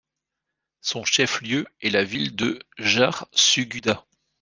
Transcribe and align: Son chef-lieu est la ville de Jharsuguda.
Son 0.81 1.05
chef-lieu 1.05 1.67
est 1.79 1.91
la 1.91 2.03
ville 2.03 2.35
de 2.35 2.57
Jharsuguda. 2.79 4.03